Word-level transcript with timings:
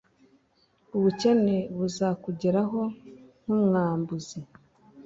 ubukene 0.95 1.57
buzakugeraho 1.77 2.81
nkumwambuzi 3.41 4.39